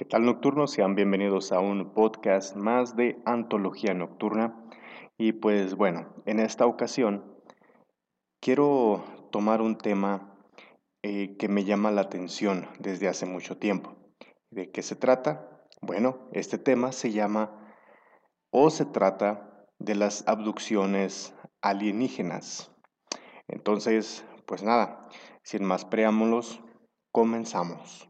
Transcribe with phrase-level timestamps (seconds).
[0.00, 0.70] ¿Qué tal nocturnos?
[0.70, 4.64] Sean bienvenidos a un podcast más de Antología Nocturna.
[5.18, 7.36] Y pues bueno, en esta ocasión
[8.40, 10.38] quiero tomar un tema
[11.02, 13.94] eh, que me llama la atención desde hace mucho tiempo.
[14.48, 15.66] ¿De qué se trata?
[15.82, 17.70] Bueno, este tema se llama
[18.48, 22.74] o se trata de las abducciones alienígenas.
[23.48, 25.10] Entonces, pues nada,
[25.42, 26.62] sin más preámbulos,
[27.12, 28.09] comenzamos.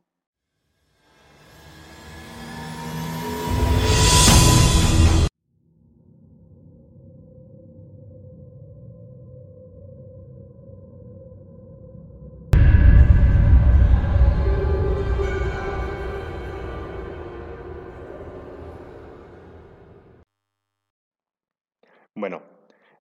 [22.16, 22.42] Bueno,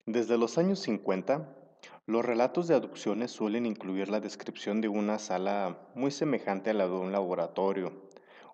[0.06, 1.50] desde los años 50,
[2.06, 6.88] los relatos de abducciones suelen incluir la descripción de una sala muy semejante a la
[6.88, 7.92] de un laboratorio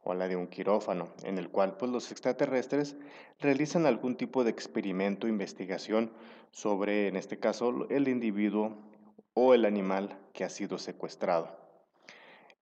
[0.03, 2.95] o a la de un quirófano, en el cual pues, los extraterrestres
[3.39, 6.09] realizan algún tipo de experimento investigación
[6.51, 8.77] sobre, en este caso, el individuo
[9.33, 11.49] o el animal que ha sido secuestrado.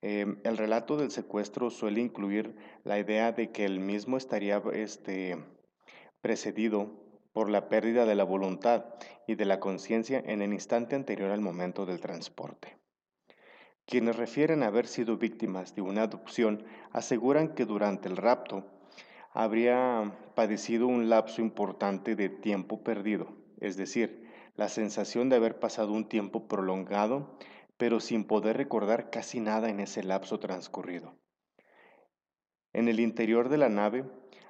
[0.01, 5.37] Em, el relato del secuestro suele incluir la idea de que el mismo estaría este,
[6.21, 7.02] precedido
[7.33, 8.85] por la pérdida de la voluntad
[9.27, 12.77] y de la conciencia en el instante anterior al momento del transporte.
[13.85, 18.65] Quienes refieren haber sido víctimas de una adopción aseguran que durante el rapto
[19.33, 25.91] habría padecido un lapso importante de tiempo perdido, es decir, la sensación de haber pasado
[25.91, 27.37] un tiempo prolongado,
[27.77, 31.15] pero sin poder recordar casi nada en ese lapso transcurrido.
[32.71, 34.05] En el interior de la nave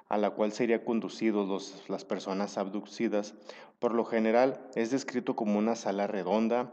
[0.08, 3.34] a la cual serían conducidos las personas abducidas,
[3.78, 6.72] por lo general es descrito como una sala redonda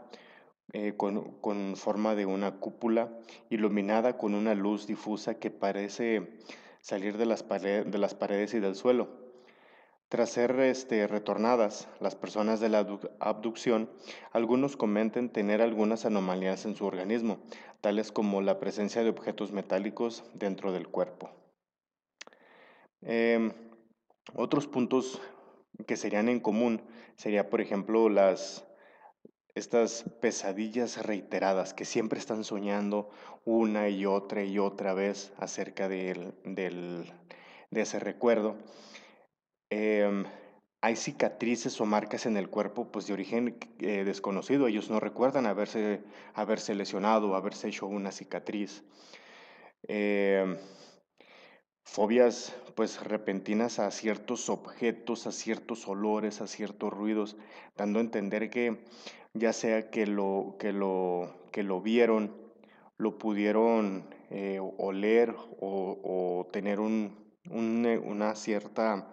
[0.72, 3.12] eh, con, forma de una cúpula
[3.50, 6.40] iluminada con una luz difusa que parece
[6.80, 9.08] salir de las, de las paredes y del suelo.
[10.08, 12.86] Tras ser este, retornadas las personas de la
[13.18, 13.90] abducción,
[14.32, 17.38] algunos comentan tener algunas anomalías en su organismo,
[17.80, 21.41] tales como la presencia de objetos metálicos dentro del cuerpo.
[23.02, 23.52] Em,
[24.34, 25.20] otros puntos
[25.86, 26.82] que serían en común
[27.16, 28.64] sería, por ejemplo, las
[29.54, 33.10] estas pesadillas reiteradas que siempre están soñando
[33.44, 36.32] una y otra y otra vez acerca de,
[37.70, 38.56] ese recuerdo.
[39.68, 40.24] Em,
[40.80, 44.66] hay cicatrices o marcas en el cuerpo pues, de origen eh, desconocido.
[44.66, 46.02] Ellos no recuerdan haberse,
[46.34, 48.82] haberse lesionado, haberse hecho una cicatriz.
[49.86, 50.56] Em,
[51.84, 57.36] fobias pues repentinas a ciertos objetos, a ciertos olores, a ciertos ruidos,
[57.76, 58.84] dando a entender que
[59.34, 62.34] ya sea que lo, que lo, que lo vieron,
[62.98, 67.16] lo pudieron eh, oler o, tener un,
[67.50, 69.10] una cierta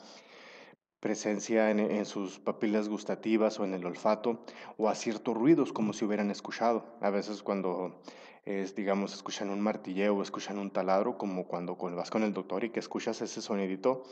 [1.00, 4.44] presencia en, en, sus papilas gustativas o en el olfato,
[4.78, 6.97] o a ciertos ruidos como si hubieran escuchado.
[7.02, 8.02] A veces cuando
[8.49, 12.71] es, digamos, escuchan un martilleo escuchan un taladro, como cuando, vas con el doctor y
[12.71, 14.03] que escuchas ese sonidito,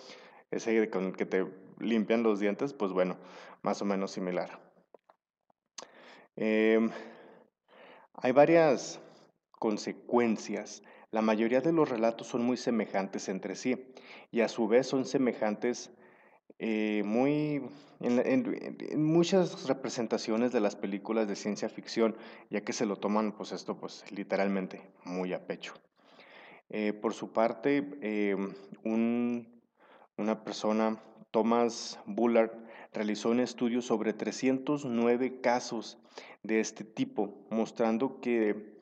[0.51, 1.47] ese con el que te
[1.79, 3.17] limpian los dientes, pues bueno,
[3.63, 4.59] más o menos similar.
[6.35, 6.91] Em,
[8.13, 8.99] hay varias
[9.57, 10.83] consecuencias.
[11.09, 13.91] La mayoría de los relatos son muy semejantes entre sí
[14.29, 15.89] y a su vez son semejantes
[16.59, 17.61] eh, muy
[17.99, 22.15] en, muchas representaciones de las películas de ciencia ficción,
[22.49, 25.73] ya que se lo toman, pues esto, pues literalmente muy a pecho.
[26.69, 28.35] Eh, por su parte, eh,
[28.83, 32.51] una persona, Thomas Bullard,
[32.93, 35.97] realizó un estudio sobre 309 casos
[36.43, 38.77] de este tipo, mostrando que,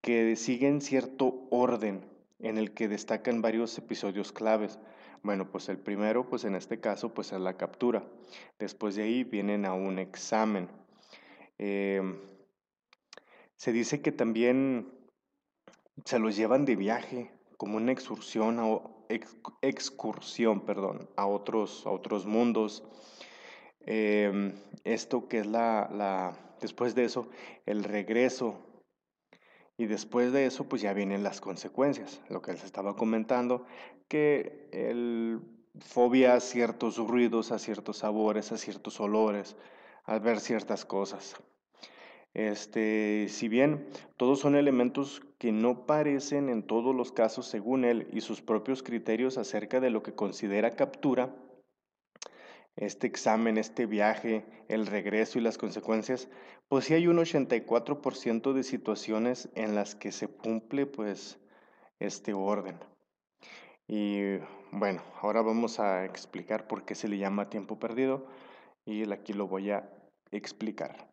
[0.00, 2.04] que siguen cierto orden
[2.38, 4.78] en el que destacan varios episodios claves.
[5.22, 8.02] Bueno, pues el primero, pues en este caso, pues es la captura.
[8.58, 10.68] Después de ahí vienen a un examen.
[11.58, 12.18] Em,
[13.56, 14.90] se dice que también
[16.06, 19.06] se los llevan de viaje, como una excursión, o
[19.60, 22.82] excursión, perdón, a otros, a otros mundos.
[23.80, 24.54] Em,
[24.84, 27.28] esto que es la, la, después de eso,
[27.66, 28.69] el regreso
[29.80, 33.64] y después de eso, pues ya vienen las consecuencias, lo que les estaba comentando,
[34.08, 35.40] que el
[35.78, 39.56] fobia a ciertos ruidos, a ciertos sabores, a ciertos olores,
[40.04, 41.34] al ver ciertas cosas.
[42.34, 43.88] Este, si bien
[44.18, 48.82] todos son elementos que no parecen en todos los casos según él y sus propios
[48.82, 51.34] criterios acerca de lo que considera captura,
[52.80, 56.28] este examen, este viaje, el regreso y las consecuencias,
[56.68, 61.38] pues sí hay un 84% de situaciones en las que se cumple pues
[61.98, 62.78] este orden.
[63.86, 64.38] Y
[64.72, 68.26] bueno, ahora vamos a explicar por qué se le llama tiempo perdido
[68.84, 69.90] y aquí lo voy a
[70.30, 71.09] explicar.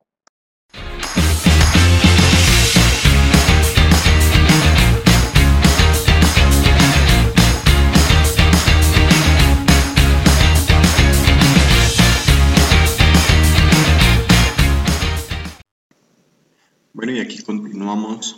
[17.87, 18.37] Continuamos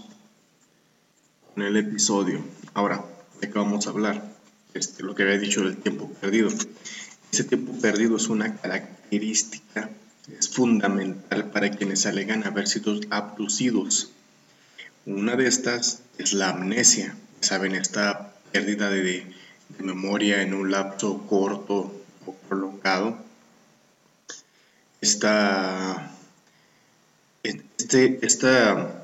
[1.56, 2.40] con el episodio.
[2.76, 3.04] Ahora,
[3.42, 4.32] ¿de qué vamos a hablar?
[4.76, 6.50] Este, lo que había dicho del tiempo perdido.
[7.32, 9.90] Ese tiempo perdido es una característica,
[10.38, 14.12] es fundamental para quienes alegan haber sido abducidos.
[15.08, 21.26] Una de estas es la amnesia, saben, esta pérdida de, de memoria en un lapso
[21.26, 21.92] corto
[22.28, 23.18] o prolongado.
[25.02, 26.12] Esta
[27.42, 28.99] este, esta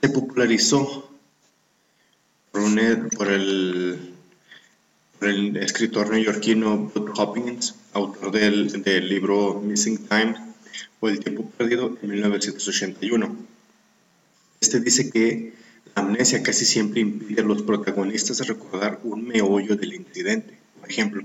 [0.00, 1.10] se popularizó
[2.52, 2.62] por,
[3.16, 4.14] por, el,
[5.20, 10.34] el, escritor neoyorquino Bud Hopkins, autor del, del libro Missing Time
[11.00, 13.36] o El tiempo perdido en 1981.
[14.60, 15.54] Este dice que
[15.94, 20.58] la amnesia casi siempre impide a los protagonistas recordar un meollo del incidente.
[20.80, 21.22] Por ejemplo,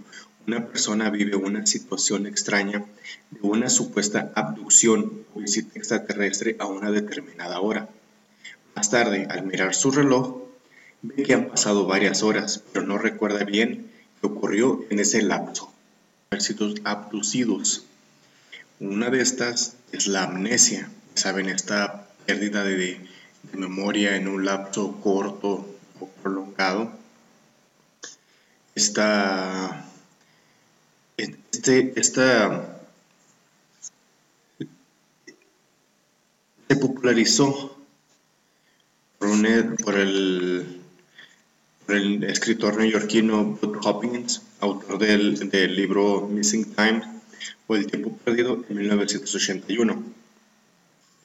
[0.47, 2.83] una persona vive una situación extraña
[3.29, 7.89] de una supuesta abducción o visita extraterrestre a una determinada hora.
[8.75, 10.37] Más tarde, al mirar su reloj,
[11.01, 15.71] ve que han pasado varias horas, pero no recuerda bien qué ocurrió en ese lapso.
[16.83, 17.85] abducidos.
[18.79, 24.99] Una de estas es la amnesia, saben, esta pérdida de, de memoria en un lapso
[25.01, 25.67] corto
[25.99, 26.91] o prolongado.
[28.73, 29.85] Esta
[31.61, 32.79] este, esta
[36.67, 37.77] se popularizó
[39.21, 40.79] por, por, el,
[42.23, 47.03] escritor neoyorquino Bud Hopkins, autor del, del libro Missing Time
[47.67, 50.03] o El tiempo perdido en 1981.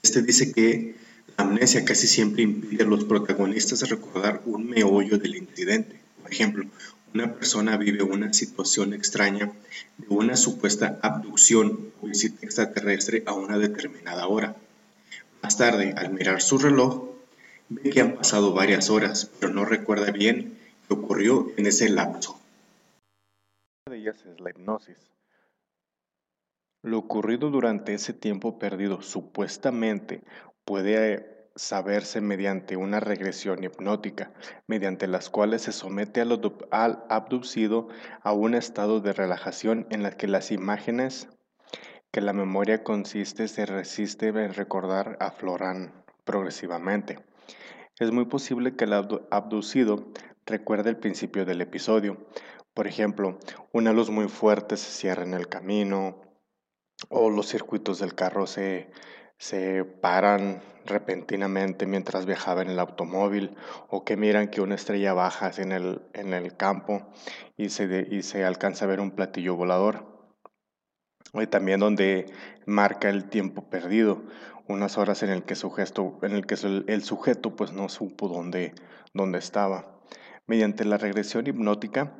[0.03, 0.95] Este dice que
[1.39, 5.99] la amnesia casi siempre impide a los protagonistas recordar un meollo del incidente.
[6.23, 6.67] Por ejemplo,
[7.15, 9.53] una persona vive una situación extraña
[9.97, 14.55] de una supuesta abducción o visita extraterrestre a una determinada hora.
[15.43, 17.06] Más tarde, al mirar su reloj,
[17.69, 22.41] ve que han pasado varias horas, pero no recuerda bien qué ocurrió en ese lapso.
[23.87, 25.11] Una de ellas es la hipnosis.
[26.83, 30.23] Lo ocurrido durante ese tiempo perdido supuestamente
[30.65, 34.31] puede saberse mediante una regresión hipnótica,
[34.67, 37.89] mediante las cuales se somete al abducido
[38.23, 41.29] a un estado de relajación en la que las imágenes
[42.12, 45.93] que la memoria consiste se resiste en recordar afloran
[46.25, 47.19] progresivamente.
[47.99, 50.13] Es muy posible que el abducido
[50.45, 52.27] recuerde el principio del episodio.
[52.75, 53.39] Por ejemplo,
[53.73, 56.21] una luz muy fuerte se cierra en el camino
[57.09, 58.91] o los circuitos del carro se
[59.39, 63.57] se paran repentinamente mientras viajaba en el automóvil
[63.89, 67.07] o que miran que una estrella baja en el, en el campo
[67.57, 70.16] y se, y se alcanza a ver un platillo volador.
[71.43, 72.27] Y también donde
[72.67, 74.23] marca el tiempo perdido,
[74.69, 76.56] unas horas en el que, sujeto, en el, que
[76.87, 78.75] el sujeto pues no supo dónde,
[79.15, 79.87] dónde estaba.
[80.47, 82.12] Mediante la regresión hipnótica,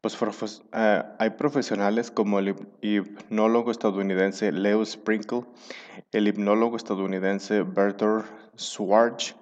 [0.00, 5.44] pues eh, hay profesionales como el hipnólogo estadounidense Leo Sprinkle,
[6.12, 8.26] el hipnólogo estadounidense Bertolt
[8.58, 9.34] Schwartz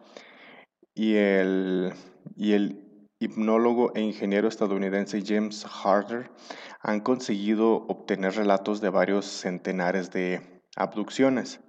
[0.95, 1.93] y el,
[2.37, 2.82] y el
[3.23, 6.31] hipnólogo e ingeniero estadounidense James Harder
[6.81, 11.61] han conseguido obtener relatos de varios centenares de abducciones.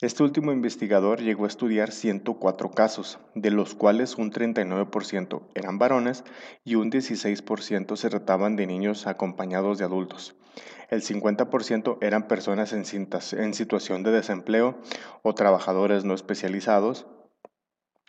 [0.00, 6.24] Este último investigador llegó a estudiar 104 casos, de los cuales un 39% eran varones
[6.64, 10.34] y un 16% se trataban de niños acompañados de adultos.
[10.90, 14.78] El 50% eran personas en, situación de desempleo
[15.22, 17.06] o trabajadores no especializados,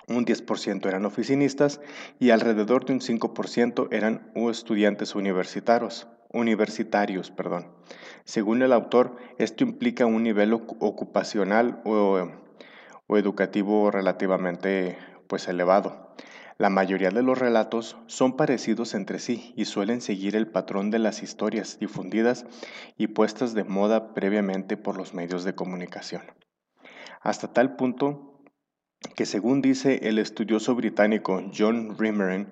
[0.07, 1.81] un 10% eran oficinistas
[2.19, 7.31] y alrededor de un 5% eran estudiantes universitarios universitarios.
[7.31, 7.67] Perdón.
[8.25, 12.29] Según el autor, esto implica un nivel ocupacional o,
[13.09, 14.97] educativo relativamente
[15.27, 16.13] pues, elevado.
[16.57, 20.99] La mayoría de los relatos son parecidos entre sí y suelen seguir el patrón de
[20.99, 22.45] las historias difundidas
[22.97, 26.21] y puestas de moda previamente por los medios de comunicación.
[27.21, 28.34] Hasta tal punto
[29.15, 32.47] que según dice el estudioso británico John Rimmeren,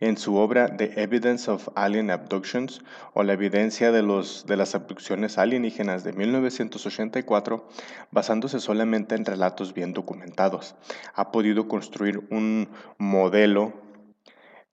[0.00, 2.82] en su obra The Evidence of Alien Abductions
[3.14, 7.66] o La evidencia de, los, de las abducciones alienígenas de 1984,
[8.10, 10.74] basándose solamente en relatos bien documentados,
[11.14, 13.72] ha podido construir un modelo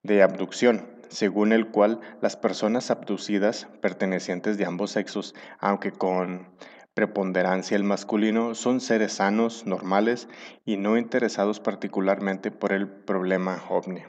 [0.02, 6.48] de abducción, según el cual las personas abducidas pertenecientes de ambos sexos, aunque con
[6.94, 10.28] preponderancia el masculino, son seres sanos, normales
[10.66, 14.04] y no interesados particularmente por el problema ovni.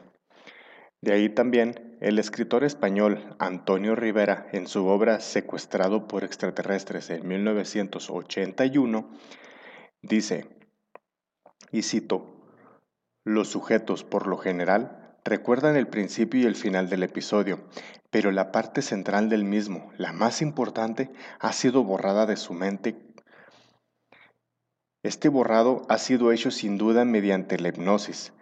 [1.01, 7.27] De ahí también el escritor español Antonio Rivera, en su obra Secuestrado por extraterrestres en
[7.27, 9.11] 1981,
[10.03, 10.47] dice,
[11.73, 12.35] y cito,
[13.25, 17.65] los sujetos por lo general recuerdan el principio y el final del episodio,
[18.15, 22.95] pero la parte central del mismo, la más importante, ha sido borrada de su mente.
[25.03, 28.33] Este borrado ha sido hecho sin duda mediante la hipnosis,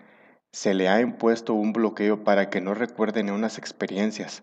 [0.53, 4.43] se le ha impuesto un bloqueo para que no recuerden unas experiencias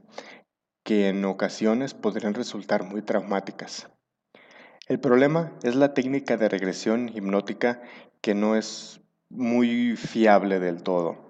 [0.83, 3.87] que en ocasiones podrían resultar muy traumáticas.
[4.87, 7.83] El problema es la técnica de regresión hipnótica
[8.21, 11.28] que no es muy fiable del todo.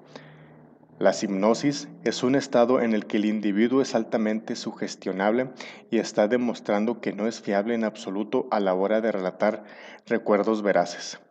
[0.99, 5.49] La hipnosis es un estado en el que el individuo es altamente sugestionable
[5.89, 9.63] y está demostrando que no es fiable en absoluto a la hora de relatar
[10.05, 11.21] recuerdos veraces.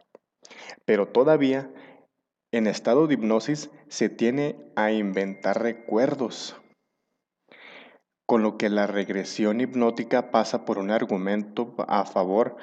[0.86, 1.70] Pero todavía
[2.50, 6.56] en estado de hipnosis se tiene a inventar recuerdos,
[8.24, 12.56] con lo que la regresión hipnótica pasa por un argumento a favor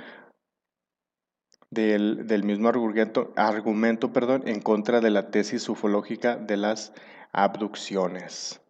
[1.76, 6.94] del, mismo argumento, argumento perdón, en contra de la tesis ufológica de las
[7.32, 8.62] abducciones.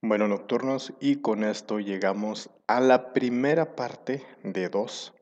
[0.00, 5.12] Bueno, nocturnos, y con esto llegamos a la primera parte de dos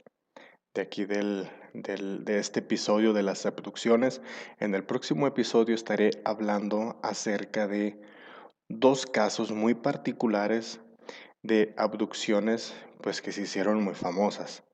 [0.75, 4.21] de aquí del, de este episodio de las abducciones.
[4.61, 7.99] En el próximo episodio estaré hablando acerca de
[8.69, 10.81] dos casos muy particulares
[11.43, 14.66] de abducciones pues que se hicieron muy famosas.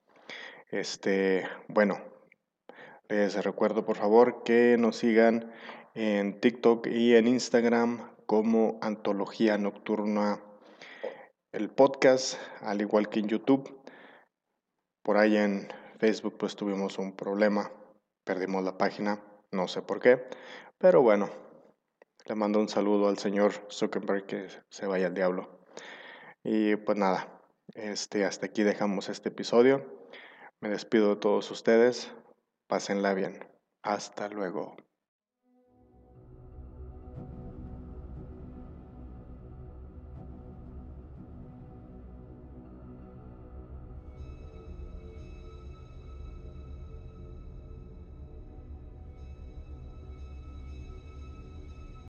[0.72, 2.00] Este, bueno,
[3.10, 5.52] les recuerdo por favor que nos sigan
[5.94, 10.42] en TikTok y en Instagram como Antología Nocturna
[11.52, 13.82] el podcast, al igual que en YouTube.
[15.02, 17.70] Por ahí en Facebook pues tuvimos un problema,
[18.24, 20.24] perdimos la página, no sé por qué,
[20.78, 21.28] pero bueno,
[22.24, 25.66] le mando un saludo al señor Zuckerberg que se vaya al diablo.
[26.42, 27.42] Y pues nada,
[27.74, 30.01] este, hasta aquí dejamos este episodio.
[30.62, 32.12] Me despido de todos ustedes.
[32.68, 33.44] Pásenla bien.
[33.82, 34.76] Hasta luego.